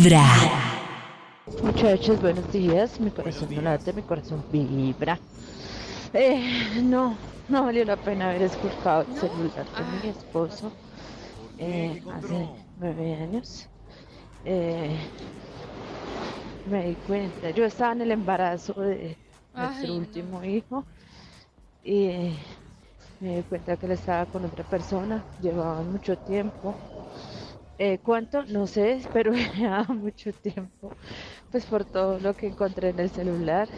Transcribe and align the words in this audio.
Vibra. 0.00 0.24
Muchachos, 1.62 2.22
buenos 2.22 2.50
días. 2.50 2.98
Mi 3.00 3.10
corazón 3.10 3.54
no 3.54 3.60
late, 3.60 3.92
mi 3.92 4.00
corazón 4.00 4.42
vibra. 4.50 5.18
Eh, 6.14 6.80
no, 6.82 7.18
no 7.50 7.64
valió 7.64 7.84
la 7.84 7.96
pena 7.96 8.30
haber 8.30 8.42
esculcado 8.42 9.02
el 9.02 9.14
celular 9.14 9.66
de 9.66 9.84
mi 10.02 10.08
esposo 10.08 10.72
eh, 11.58 12.02
hace 12.14 12.48
nueve 12.78 13.14
años. 13.14 13.66
Eh, 14.46 14.96
me 16.70 16.86
di 16.86 16.94
cuenta, 17.06 17.50
yo 17.50 17.66
estaba 17.66 17.92
en 17.92 18.00
el 18.00 18.12
embarazo 18.12 18.72
de 18.80 19.18
nuestro 19.54 19.82
Ay, 19.82 19.88
no. 19.88 19.96
último 19.98 20.44
hijo 20.44 20.82
y 21.84 22.32
me 23.20 23.36
di 23.36 23.42
cuenta 23.42 23.76
que 23.76 23.84
él 23.84 23.92
estaba 23.92 24.24
con 24.24 24.46
otra 24.46 24.64
persona, 24.64 25.22
llevaban 25.42 25.92
mucho 25.92 26.16
tiempo. 26.16 26.74
Eh, 27.82 27.98
¿Cuánto? 27.98 28.44
No 28.44 28.66
sé, 28.68 29.00
pero 29.12 29.32
llevaba 29.32 29.92
mucho 29.94 30.32
tiempo, 30.34 30.92
pues 31.50 31.64
por 31.66 31.84
todo 31.84 32.20
lo 32.20 32.34
que 32.34 32.48
encontré 32.48 32.90
en 32.90 33.00
el 33.00 33.10
celular. 33.10 33.68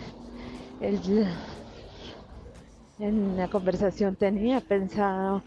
En 2.99 3.37
la 3.37 3.49
conversación 3.49 4.17
tenía 4.17 4.61
pensado 4.63 5.45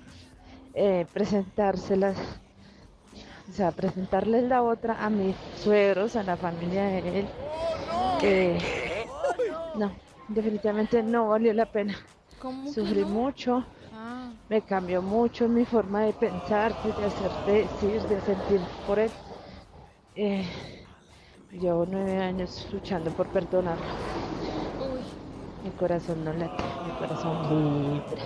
eh, 0.73 1.05
presentárselas, 1.13 2.17
o 3.49 3.51
sea, 3.51 3.71
presentarles 3.71 4.43
la 4.43 4.63
otra 4.63 4.95
a 5.05 5.09
mis 5.09 5.35
suegros, 5.55 6.15
a 6.15 6.23
la 6.23 6.37
familia 6.37 6.85
de 6.85 7.19
él. 7.19 7.29
Eh, 8.21 8.59
no, 9.73 9.93
definitivamente 10.27 11.03
no 11.03 11.29
valió 11.29 11.53
la 11.53 11.65
pena. 11.71 11.95
¿Cómo 12.37 12.77
que 12.77 12.85
Sufrí 12.85 13.05
no? 13.05 13.13
mucho, 13.13 13.65
me 14.49 14.61
cambió 14.61 15.01
mucho 15.01 15.47
mi 15.47 15.65
forma 15.65 16.01
de 16.01 16.13
pensar, 16.13 16.73
de 16.83 17.05
hacer, 17.05 17.31
de 17.45 17.53
decir, 17.63 18.01
de 18.03 18.21
sentir 18.21 18.61
por 18.85 18.99
él. 18.99 19.11
Eh, 20.15 20.47
llevo 21.51 21.85
nueve 21.89 22.17
años 22.17 22.67
luchando 22.71 23.11
por 23.11 23.27
perdonarlo. 23.27 23.83
uy. 23.83 25.01
Mi 25.63 25.71
corazón 25.71 26.23
no 26.23 26.31
late, 26.33 26.63
mi 26.85 26.91
corazón 26.99 28.01
vibra. 28.09 28.23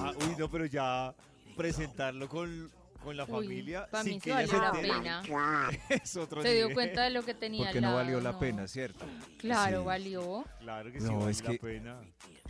Ah, 0.00 0.12
uy, 0.20 0.36
no, 0.38 0.48
pero 0.48 0.66
ya 0.66 1.14
presentarlo 1.56 2.28
con, 2.28 2.70
con 3.02 3.16
la 3.16 3.24
Uy, 3.24 3.30
familia 3.30 3.86
pa' 3.90 4.02
sin 4.02 4.14
mí 4.14 4.20
que 4.20 4.30
sí 4.32 4.36
ella 4.38 4.46
se 4.48 4.56
valió 4.58 4.62
la 4.72 4.78
entere 4.78 4.92
pena. 5.28 5.70
es 5.88 6.16
otro 6.16 6.42
Se 6.42 6.48
dio 6.52 6.62
nivel. 6.68 6.74
cuenta 6.74 7.02
de 7.04 7.10
lo 7.10 7.22
que 7.24 7.34
tenía 7.34 7.64
Porque 7.64 7.78
al 7.78 7.82
no 7.84 7.88
lado, 7.90 7.96
valió 8.04 8.20
la 8.20 8.32
no. 8.32 8.38
pena, 8.38 8.66
¿cierto? 8.68 9.04
Claro, 9.38 9.80
Sí. 9.80 9.86
valió. 9.86 10.44
Claro 10.60 10.92
que 10.92 11.00
sí, 11.00 11.06
No, 11.06 11.18
vale 11.20 11.30
es 11.30 11.42
la 11.44 11.50
que- 11.50 11.58
pena. 11.58 12.00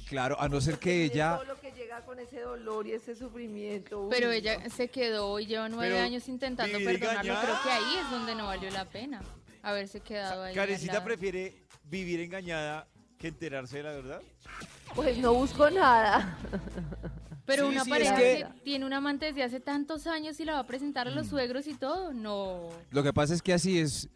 Claro, 0.09 0.41
a 0.41 0.49
no 0.49 0.61
ser 0.61 0.79
que 0.79 1.05
ella... 1.05 1.35
Todo 1.37 1.45
lo 1.45 1.61
que 1.61 1.71
llega 1.73 2.03
con 2.07 2.19
ese 2.19 2.41
dolor 2.41 2.87
y 2.87 2.93
ese 2.93 3.15
sufrimiento. 3.15 4.05
uy, 4.05 4.09
Pero 4.11 4.29
no. 4.29 4.33
ella 4.33 4.71
se 4.71 4.89
quedó 4.89 5.39
y 5.39 5.47
lleva 5.47 5.69
nueve 5.69 5.93
Pero 5.95 6.05
años 6.05 6.27
intentando 6.29 6.79
vivir 6.79 6.99
perdonarlo. 6.99 7.33
engañada. 7.33 7.43
Creo 7.45 7.63
que 7.63 7.71
ahí 7.71 7.97
es 8.03 8.11
donde 8.11 8.35
no 8.35 8.47
valió 8.47 8.71
la 8.71 8.85
pena 8.87 9.21
haberse 9.63 10.01
quedado 10.01 10.45
ahí. 10.45 10.51
al 10.51 10.55
Karencita 10.57 10.95
lado. 10.95 11.05
prefiere 11.05 11.63
vivir 11.85 12.21
engañada 12.21 12.87
que 13.19 13.29
enterarse 13.29 13.79
de 13.79 13.83
la 13.83 13.91
verdad. 13.91 14.23
Pues 14.95 15.19
no 15.19 15.35
busco 15.35 15.69
nada. 15.69 16.39
Pero 17.49 17.65
Sí, 17.65 17.73
una 17.73 17.85
sí, 17.85 17.91
pareja 17.91 18.21
es 18.23 18.37
que... 18.37 18.45
que- 18.45 18.61
tiene 18.63 18.85
un 18.85 18.93
amante 18.93 19.25
desde 19.25 19.43
hace 19.43 19.59
tantos 19.59 20.07
años 20.07 20.39
y 20.39 20.45
la 20.45 20.53
va 20.53 20.59
a 20.59 20.67
presentar 20.67 21.09
a 21.09 21.11
los 21.11 21.27
Mm. 21.27 21.31
suegros 21.31 21.67
y 21.67 21.73
todo, 21.73 22.13
no. 22.13 22.69
Lo 22.91 23.03
que 23.03 23.15
pasa 23.15 23.33
es 23.33 23.41
que 23.41 23.55
así 23.55 23.79
es, 23.79 24.11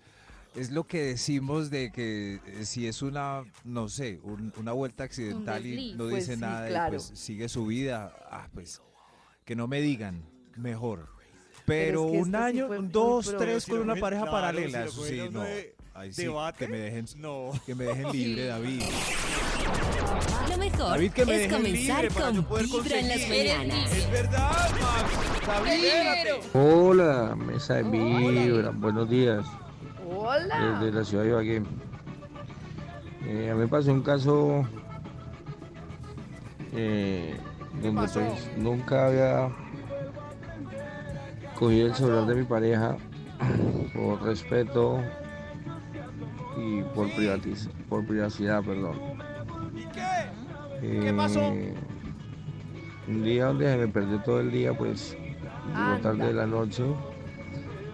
es 0.54 0.70
lo 0.70 0.84
que 0.84 1.02
decimos 1.02 1.70
de 1.70 1.90
que 1.92 2.40
eh, 2.46 2.66
si 2.66 2.86
es 2.86 3.00
una, 3.00 3.42
no 3.64 3.88
sé, 3.88 4.20
un- 4.22 4.52
una 4.58 4.72
vuelta 4.72 5.04
accidental 5.04 5.64
y 5.64 5.94
no 5.94 6.04
Pues 6.10 6.26
dice 6.26 6.34
sí, 6.34 6.40
nada 6.42 6.68
claro. 6.68 6.94
y 6.94 6.98
pues 6.98 7.18
sigue 7.18 7.48
su 7.48 7.64
vida, 7.64 8.14
ah, 8.30 8.48
pues 8.52 8.82
que 9.46 9.56
no 9.56 9.66
me 9.66 9.80
digan, 9.80 10.22
mejor. 10.58 11.08
Pero 11.64 12.04
Pero, 12.04 12.04
es 12.06 12.12
que 12.12 12.18
un 12.18 12.30
sí 12.30 12.36
año, 12.36 12.68
dos, 12.82 13.34
tres 13.38 13.64
con 13.64 13.78
una 13.78 13.96
pareja 13.96 14.24
claro, 14.24 14.36
paralela, 14.36 14.82
si 14.82 14.88
eso 14.88 15.04
sí, 15.06 15.20
no. 15.32 15.40
de- 15.40 15.74
Sí, 16.10 16.24
debate, 16.24 16.66
que 16.66 16.72
me 16.72 16.78
dejen, 16.78 17.06
No. 17.18 17.52
que 17.66 17.74
me 17.74 17.84
dejen 17.84 18.10
libre, 18.12 18.46
David. 18.46 18.82
Lo 20.50 20.56
mejor 20.58 20.78
David, 20.90 21.12
que 21.12 21.26
me 21.26 21.32
es 21.34 21.38
dejen 21.42 21.56
comenzar 21.56 22.02
libre 22.02 22.14
para 22.14 22.30
yo 22.32 22.48
con 22.48 22.62
Vibra 22.62 22.98
en 22.98 23.08
las 23.08 23.28
mañanas. 23.28 23.92
Es 23.92 24.10
verdad, 24.10 24.70
Max. 24.80 25.46
David. 25.46 26.44
Hola, 26.54 27.36
mesa 27.36 27.74
de 27.74 27.82
vibra, 27.84 28.70
buenos 28.70 29.08
días, 29.08 29.44
Hola. 30.10 30.78
desde 30.80 30.98
la 30.98 31.04
ciudad 31.04 31.24
de 31.24 31.30
Ibagué. 31.30 31.62
Eh, 33.26 33.50
a 33.50 33.54
mí 33.54 33.60
me 33.60 33.68
pasó 33.68 33.92
un 33.92 34.02
caso 34.02 34.66
eh, 36.72 37.36
donde 37.82 38.08
pues 38.12 38.48
nunca 38.56 39.06
había 39.06 39.48
cogido 41.58 41.86
el 41.88 41.94
celular 41.94 42.26
de 42.26 42.34
mi 42.34 42.44
pareja 42.44 42.96
por 43.94 44.22
respeto 44.22 45.00
y 46.56 46.82
por, 46.94 47.08
privatiz- 47.10 47.68
por 47.88 48.04
privacidad, 48.06 48.62
perdón. 48.62 48.98
¿Y 49.74 49.84
qué? 49.92 51.00
¿Qué 51.00 51.12
pasó? 51.14 51.40
Eh, 51.40 51.74
Un 53.08 53.22
día 53.24 53.46
donde 53.46 53.70
se 53.72 53.78
me 53.78 53.88
perdió 53.88 54.18
todo 54.20 54.40
el 54.40 54.50
día, 54.50 54.76
pues 54.76 55.16
llegó 55.66 56.00
tarde 56.02 56.26
de 56.26 56.32
la 56.34 56.46
noche. 56.46 56.84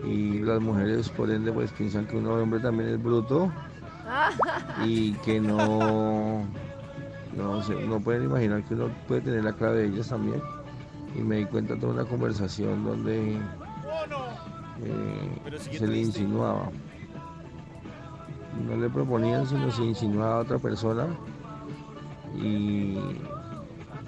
Y 0.05 0.39
las 0.41 0.61
mujeres 0.61 1.09
por 1.09 1.31
ende 1.31 1.53
pues 1.53 1.73
piensan 1.73 2.07
que 2.07 2.17
un 2.17 2.27
hombre 2.27 2.61
también 2.61 2.91
es 2.91 3.03
bruto. 3.03 3.51
Y 4.85 5.13
que 5.25 5.41
no 5.41 6.45
no 7.37 7.63
sé, 7.63 7.75
no 7.87 8.01
pueden 8.01 8.25
imaginar 8.25 8.63
que 8.65 8.75
uno 8.75 8.89
puede 9.07 9.21
tener 9.23 9.45
la 9.45 9.53
clave 9.53 9.79
de 9.79 9.87
ellas 9.89 10.09
también. 10.09 10.41
Y 11.17 11.21
me 11.21 11.37
di 11.37 11.45
cuenta 11.47 11.75
de 11.75 11.87
una 11.87 12.05
conversación 12.05 12.85
donde 12.85 13.39
Oh, 13.91 14.85
eh, 14.85 15.77
se 15.77 15.87
le 15.87 15.99
insinuaba 15.99 16.71
no 18.67 18.77
le 18.77 18.89
proponían 18.91 19.47
sino 19.47 19.71
se 19.71 19.85
insinuaba 19.85 20.37
a 20.37 20.41
otra 20.41 20.59
persona 20.59 21.07
y 22.37 22.99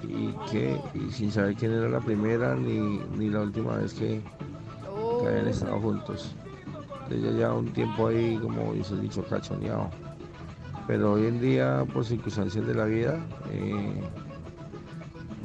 y 0.02 0.34
que 0.50 0.80
y 0.94 1.10
sin 1.10 1.30
saber 1.30 1.54
quién 1.54 1.72
era 1.72 1.88
la 1.88 2.00
primera 2.00 2.54
ni, 2.54 3.00
ni 3.16 3.28
la 3.28 3.42
última 3.42 3.76
vez 3.76 3.92
que, 3.94 4.22
Oh, 5.00 5.22
que 5.22 5.28
habían 5.28 5.48
estado 5.48 5.78
juntos. 5.80 6.34
Entonces 7.04 7.22
ya 7.22 7.30
lleva 7.30 7.54
un 7.54 7.72
tiempo 7.72 8.08
ahí, 8.08 8.38
como 8.40 8.72
dice 8.74 8.94
el 8.94 9.02
dicho, 9.02 9.24
cachoneado. 9.24 9.90
Pero 10.86 11.12
hoy 11.12 11.26
en 11.26 11.40
día, 11.40 11.84
por 11.92 12.04
circunstancias 12.04 12.66
de 12.66 12.74
la 12.74 12.84
vida, 12.84 13.18
eh, 13.50 14.02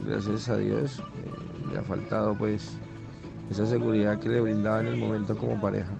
gracias 0.05 0.49
a 0.49 0.57
Dios, 0.57 0.99
eh, 0.99 1.71
le 1.71 1.79
ha 1.79 1.83
faltado 1.83 2.35
pues 2.35 2.77
esa 3.49 3.65
seguridad 3.65 4.19
que 4.19 4.29
le 4.29 4.41
brindaba 4.41 4.81
en 4.81 4.87
el 4.87 4.97
momento 4.97 5.37
como 5.37 5.59
pareja. 5.59 5.91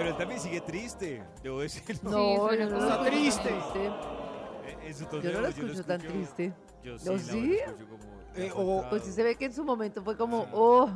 Pero, 0.00 0.10
él 0.10 0.16
también 0.16 0.40
sigue 0.40 0.60
triste. 0.60 1.22
Debo 1.42 1.60
decirlo. 1.60 2.10
no, 2.10 2.54
yo 2.54 2.68
no 2.70 2.78
lo 2.78 2.88
escucho 2.88 3.04
triste. 3.10 3.48
tan 3.50 3.60
triste. 3.72 4.86
En 4.86 4.94
su 4.94 5.04
tono 5.06 5.22
Yo 5.22 5.32
no 5.32 5.40
lo 5.40 5.48
escucho 5.48 5.84
tan 5.84 6.00
triste. 6.00 6.52
Yo 6.82 6.98
sí, 6.98 7.04
¿No, 7.06 7.12
la 7.12 7.18
sí? 7.18 7.54
escucho 7.54 7.86
como 7.88 8.04
Eh, 8.34 8.46
ya 8.48 8.54
o- 8.54 8.56
faltado. 8.66 8.90
Pues 8.90 9.02
sí 9.04 9.12
se 9.12 9.22
ve 9.22 9.36
que 9.36 9.44
en 9.46 9.52
su 9.52 9.64
momento 9.64 10.02
fue 10.02 10.16
como, 10.16 10.46
oh, 10.52 10.88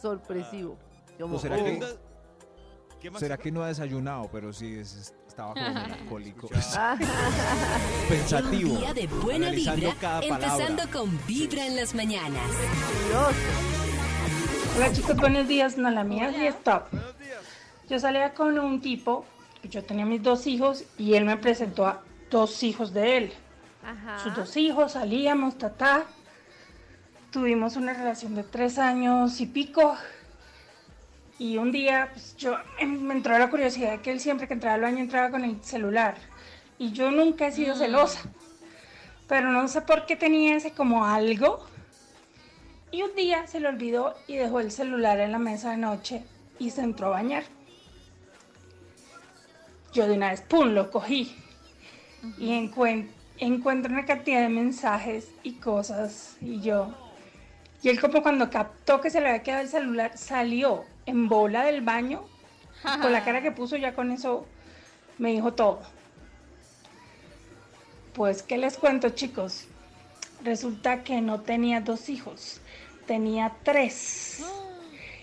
sorpresivo. 0.00 0.76
Como, 1.18 1.36
¿O 1.36 1.38
será 1.38 1.56
oh. 1.56 1.64
que- 1.64 1.80
¿Qué 3.00 3.10
más? 3.12 3.20
¿Será 3.20 3.36
que 3.36 3.52
no 3.52 3.62
ha 3.62 3.68
desayunado? 3.68 4.28
Pero 4.32 4.52
sí, 4.52 4.74
es- 4.76 4.94
es- 4.96 5.14
estaba 5.28 5.54
como 5.54 5.66
melancólico. 5.74 6.48
Ah, 6.76 6.96
Pensativo. 8.08 8.72
Un 8.72 8.80
día 8.80 8.94
de 8.94 9.06
buena 9.06 9.50
vibra, 9.50 9.94
cada 10.00 10.20
empezando 10.24 10.82
con 10.92 11.18
Vibra 11.26 11.64
en 11.66 11.76
las 11.76 11.94
mañanas. 11.94 12.42
Dios. 13.08 13.34
Hola 14.76 14.92
chicos, 14.92 15.16
buenos 15.16 15.46
días. 15.48 15.76
No, 15.76 15.90
la 15.90 16.04
mía 16.04 16.32
sí 16.32 16.46
está. 16.46 16.86
Buenos 16.90 17.17
días. 17.17 17.17
Yo 17.88 17.98
salía 17.98 18.34
con 18.34 18.58
un 18.58 18.80
tipo, 18.80 19.24
yo 19.62 19.82
tenía 19.82 20.04
mis 20.04 20.22
dos 20.22 20.46
hijos 20.46 20.84
y 20.98 21.14
él 21.14 21.24
me 21.24 21.36
presentó 21.38 21.86
a 21.86 22.02
dos 22.30 22.62
hijos 22.62 22.92
de 22.92 23.16
él. 23.16 23.32
Ajá. 23.82 24.18
Sus 24.18 24.34
dos 24.34 24.56
hijos, 24.56 24.92
salíamos, 24.92 25.56
ta 25.56 26.04
Tuvimos 27.30 27.76
una 27.76 27.92
relación 27.92 28.34
de 28.34 28.42
tres 28.42 28.78
años 28.78 29.40
y 29.40 29.46
pico. 29.46 29.96
Y 31.38 31.56
un 31.56 31.70
día, 31.72 32.10
pues 32.12 32.36
yo 32.36 32.56
em, 32.78 33.00
me 33.00 33.14
entró 33.14 33.38
la 33.38 33.48
curiosidad 33.48 33.92
de 33.92 34.00
que 34.00 34.10
él 34.10 34.20
siempre 34.20 34.48
que 34.48 34.54
entraba 34.54 34.74
al 34.74 34.80
baño 34.80 34.98
entraba 34.98 35.30
con 35.30 35.44
el 35.44 35.62
celular. 35.62 36.16
Y 36.78 36.92
yo 36.92 37.10
nunca 37.10 37.46
he 37.46 37.52
sido 37.52 37.74
celosa. 37.74 38.20
Pero 39.28 39.52
no 39.52 39.68
sé 39.68 39.82
por 39.82 40.06
qué 40.06 40.16
tenía 40.16 40.56
ese 40.56 40.72
como 40.72 41.04
algo. 41.04 41.64
Y 42.90 43.02
un 43.02 43.14
día 43.14 43.46
se 43.46 43.60
le 43.60 43.68
olvidó 43.68 44.14
y 44.26 44.36
dejó 44.36 44.60
el 44.60 44.70
celular 44.70 45.20
en 45.20 45.32
la 45.32 45.38
mesa 45.38 45.70
de 45.70 45.76
noche 45.76 46.24
y 46.58 46.70
se 46.70 46.82
entró 46.82 47.08
a 47.08 47.10
bañar. 47.10 47.44
Yo 49.92 50.06
de 50.06 50.14
una 50.14 50.30
vez, 50.30 50.42
¡pum!, 50.42 50.68
lo 50.68 50.90
cogí. 50.90 51.34
Y 52.38 52.50
encuen- 52.50 53.08
encuentro 53.38 53.92
una 53.92 54.04
cantidad 54.04 54.40
de 54.42 54.48
mensajes 54.48 55.28
y 55.42 55.54
cosas. 55.54 56.36
Y 56.40 56.60
yo. 56.60 56.94
Y 57.82 57.88
él, 57.88 58.00
como 58.00 58.22
cuando 58.22 58.50
captó 58.50 59.00
que 59.00 59.10
se 59.10 59.20
le 59.20 59.28
había 59.28 59.42
quedado 59.42 59.62
el 59.62 59.68
celular, 59.68 60.18
salió 60.18 60.84
en 61.06 61.28
bola 61.28 61.64
del 61.64 61.80
baño. 61.82 62.24
con 63.02 63.12
la 63.12 63.24
cara 63.24 63.42
que 63.42 63.50
puso, 63.50 63.76
ya 63.76 63.94
con 63.94 64.10
eso 64.12 64.46
me 65.18 65.32
dijo 65.32 65.52
todo. 65.52 65.80
Pues, 68.14 68.42
¿qué 68.42 68.58
les 68.58 68.76
cuento, 68.76 69.10
chicos? 69.10 69.66
Resulta 70.44 71.02
que 71.02 71.20
no 71.20 71.40
tenía 71.40 71.80
dos 71.80 72.08
hijos, 72.08 72.60
tenía 73.06 73.52
tres. 73.64 74.42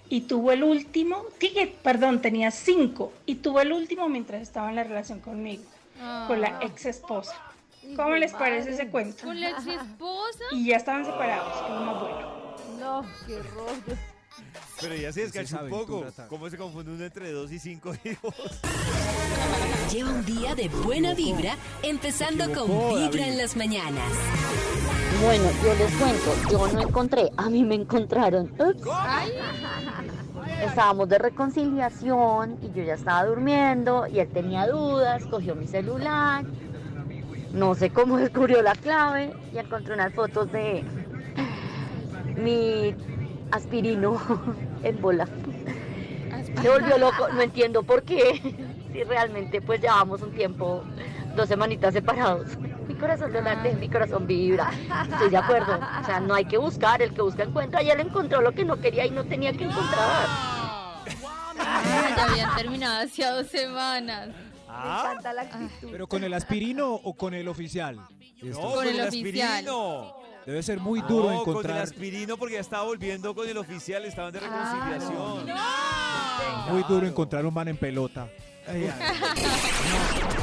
y 0.09 0.21
tuvo 0.21 0.51
el 0.51 0.63
último, 0.63 1.23
ticket, 1.37 1.75
perdón, 1.75 2.21
tenía 2.21 2.51
cinco 2.51 3.11
y 3.25 3.35
tuvo 3.35 3.61
el 3.61 3.71
último 3.71 4.07
mientras 4.09 4.41
estaba 4.41 4.69
en 4.69 4.75
la 4.75 4.83
relación 4.83 5.19
conmigo, 5.19 5.63
con 6.27 6.41
la 6.41 6.59
ex 6.61 6.85
esposa. 6.85 7.35
¿Cómo 7.95 8.15
les 8.15 8.33
parece 8.33 8.71
ese 8.71 8.87
cuento? 8.87 9.25
¿Con 9.25 9.39
la 9.39 9.51
ex 9.51 9.67
esposa? 9.67 10.43
Y 10.51 10.67
ya 10.67 10.77
estaban 10.77 11.05
separados, 11.05 11.53
que 11.53 11.73
es 11.73 11.81
más 11.81 12.01
bueno. 12.01 12.55
No, 12.79 13.05
qué 13.27 13.41
rollo. 13.43 13.99
Pero 14.81 14.95
ya 14.95 15.11
se 15.11 15.21
descachó 15.21 15.63
un 15.63 15.69
poco. 15.69 16.05
¿Cómo 16.29 16.49
se 16.49 16.57
confunde 16.57 16.91
uno 16.91 17.05
entre 17.05 17.31
dos 17.31 17.51
y 17.51 17.59
cinco 17.59 17.93
hijos? 18.03 18.35
Lleva 19.91 20.09
un 20.09 20.25
día 20.25 20.55
de 20.55 20.67
buena 20.67 21.13
vibra, 21.13 21.55
empezando 21.83 22.51
con 22.51 22.67
Vibra 22.67 23.27
en 23.27 23.37
las 23.37 23.55
mañanas. 23.55 24.11
Bueno, 25.21 25.49
yo 25.63 25.73
les 25.75 25.91
cuento, 25.95 26.33
yo 26.51 26.67
no 26.73 26.81
encontré, 26.81 27.31
a 27.37 27.49
mí 27.49 27.63
me 27.63 27.75
encontraron. 27.75 28.51
Ups. 28.59 28.83
Estábamos 30.63 31.09
de 31.09 31.17
reconciliación 31.17 32.57
y 32.61 32.71
yo 32.77 32.83
ya 32.83 32.95
estaba 32.95 33.25
durmiendo 33.25 34.07
y 34.07 34.19
él 34.19 34.27
tenía 34.27 34.67
dudas, 34.67 35.25
cogió 35.25 35.55
mi 35.55 35.67
celular, 35.67 36.45
no 37.53 37.75
sé 37.75 37.89
cómo 37.91 38.17
descubrió 38.25 38.61
la 38.61 38.73
clave 38.73 39.33
y 39.53 39.57
encontré 39.57 39.93
unas 39.93 40.13
fotos 40.13 40.51
de 40.51 40.83
mi 42.37 42.93
aspirino 43.51 44.19
en 44.83 45.01
bola. 45.01 45.27
Se 46.61 46.69
volvió 46.69 46.97
loco, 46.97 47.27
no 47.33 47.41
entiendo 47.41 47.83
por 47.83 48.03
qué, 48.03 48.41
si 48.93 49.03
realmente 49.03 49.61
pues 49.61 49.81
llevamos 49.81 50.21
un 50.21 50.31
tiempo, 50.31 50.83
dos 51.35 51.47
semanitas 51.47 51.93
separados. 51.93 52.57
Mi 52.95 53.01
corazón 53.01 53.33
no 53.33 53.41
late, 53.41 53.73
mi 53.75 53.89
corazón 53.89 54.25
vibra. 54.25 54.71
Estoy 55.11 55.29
de 55.29 55.35
acuerdo. 55.37 55.77
O 56.01 56.05
sea, 56.05 56.21
no 56.21 56.33
hay 56.33 56.45
que 56.45 56.57
buscar, 56.57 57.01
el 57.01 57.13
que 57.13 57.21
busca 57.21 57.43
encuentra. 57.43 57.83
Y 57.83 57.89
él 57.89 57.99
encontró 57.99 58.39
lo 58.41 58.53
que 58.53 58.63
no 58.63 58.79
quería 58.79 59.05
y 59.05 59.11
no 59.11 59.25
tenía 59.25 59.51
que 59.51 59.65
encontrar. 59.65 60.25
Ah, 61.59 62.13
ya 62.15 62.23
habían 62.25 62.55
terminado 62.55 63.03
hacía 63.05 63.31
dos 63.33 63.47
semanas. 63.47 64.29
Me 64.29 64.33
Ah, 64.69 65.07
encanta 65.09 65.33
la 65.33 65.41
actitud. 65.41 65.89
¿Pero 65.91 66.07
con 66.07 66.23
el 66.23 66.33
aspirino 66.33 66.93
o 66.93 67.13
con 67.15 67.33
el 67.33 67.49
oficial? 67.49 67.97
No, 68.41 68.59
Con 68.61 68.73
con 68.75 68.87
el 68.87 68.99
el 68.99 69.07
oficial. 69.09 69.49
aspirino. 69.51 70.15
Debe 70.45 70.63
ser 70.63 70.79
muy 70.79 71.01
duro 71.01 71.23
no, 71.31 71.43
con 71.43 71.53
el 71.55 71.59
encontrar, 71.59 71.77
aspirino 71.79 72.37
porque 72.37 72.53
ya 72.55 72.59
estaba 72.61 72.83
volviendo 72.83 73.35
con 73.35 73.49
el 73.49 73.57
oficial, 73.57 74.05
estaban 74.05 74.31
de 74.31 74.39
reconciliación. 74.39 75.47
muy 76.71 76.83
duro 76.83 77.05
encontrar 77.07 77.45
un 77.45 77.53
man 77.53 77.67
en 77.67 77.75
pelota. 77.77 78.27
Ay, 78.67 78.87
ay. 78.87 80.34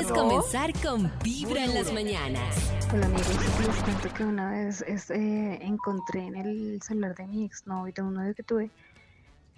Es 0.00 0.10
comenzar 0.10 0.72
con 0.82 1.10
Vibra 1.22 1.64
en 1.64 1.74
las 1.74 1.92
mañanas. 1.92 2.72
Hola 2.92 3.06
amigos, 3.06 3.28
les 3.64 3.76
cuento 3.84 4.12
que 4.12 4.24
una 4.24 4.50
vez 4.50 4.82
este, 4.88 5.64
encontré 5.64 6.26
en 6.26 6.34
el 6.34 6.82
celular 6.82 7.14
de 7.14 7.26
mi 7.28 7.44
exnovio, 7.44 7.92
de 7.94 8.02
un 8.02 8.14
novio 8.14 8.34
que 8.34 8.42
tuve, 8.42 8.70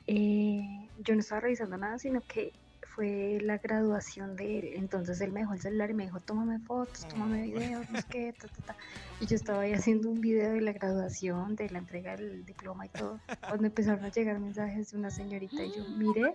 eh, 0.07 0.89
yo 0.99 1.15
no 1.15 1.21
estaba 1.21 1.41
revisando 1.41 1.79
nada, 1.79 1.99
sino 1.99 2.21
que 2.21 2.53
fue 2.95 3.39
la 3.43 3.57
graduación 3.57 4.37
de 4.37 4.59
él. 4.59 4.71
Entonces 4.75 5.21
él 5.23 5.33
me 5.33 5.41
dejó 5.41 5.55
el 5.55 5.61
celular 5.61 5.91
y 5.91 5.95
me 5.95 6.05
dijo, 6.05 6.21
tómame 6.21 6.59
fotos, 6.61 7.09
tómame 7.09 7.43
videos, 7.43 7.89
no 7.91 7.99
sé 7.99 8.07
qué, 8.11 8.35
ta, 8.39 8.49
ta, 8.49 8.63
ta". 8.67 8.77
Y 9.21 9.27
yo 9.27 9.37
estaba 9.37 9.63
ahí 9.63 9.73
haciendo 9.73 10.11
un 10.11 10.21
video 10.21 10.53
de 10.53 10.61
la 10.61 10.73
graduación, 10.73 11.57
de 11.57 11.71
la 11.71 11.79
entrega 11.79 12.15
del 12.15 12.45
diploma 12.45 12.85
y 12.85 12.91
todo. 12.91 13.21
Cuando 13.41 13.67
empezaron 13.67 14.05
a 14.05 14.11
llegar 14.11 14.39
mensajes 14.39 14.91
de 14.93 14.99
una 14.99 15.11
señorita 15.11 15.65
y 15.65 15.73
yo 15.73 15.85
miré 15.97 16.35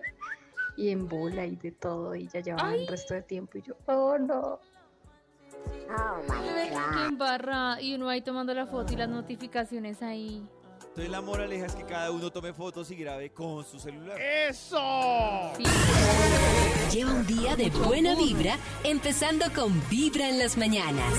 y 0.76 0.90
en 0.90 1.08
bola 1.08 1.46
y 1.46 1.56
de 1.56 1.72
todo 1.72 2.14
y 2.14 2.28
ya 2.28 2.40
llevaban 2.40 2.74
el 2.74 2.86
resto 2.86 3.14
de 3.14 3.22
tiempo 3.22 3.58
y 3.58 3.62
yo, 3.62 3.74
oh 3.86 4.18
no. 4.18 4.60
Qué 6.94 7.04
embarrada. 7.06 7.80
Y 7.80 7.94
uno 7.94 8.08
ahí 8.08 8.22
tomando 8.22 8.52
la 8.54 8.66
foto 8.66 8.92
y 8.92 8.96
las 8.96 9.08
notificaciones 9.08 10.02
ahí. 10.02 10.46
Entonces 10.80 11.10
la 11.10 11.20
moraleja 11.20 11.66
es 11.66 11.74
que 11.74 11.84
cada 11.84 12.10
uno 12.10 12.30
tome 12.30 12.52
fotos 12.52 12.90
y 12.90 12.96
grabe 12.96 13.30
con 13.30 13.64
su 13.64 13.78
celular. 13.78 14.18
Sí. 14.52 15.64
Lleva 16.92 17.12
un 17.12 17.26
día 17.26 17.56
de 17.56 17.70
buena 17.70 18.14
vibra, 18.14 18.58
empezando 18.84 19.46
con 19.54 19.72
Vibra 19.88 20.28
en 20.28 20.38
las 20.38 20.58
mañanas. 20.58 21.14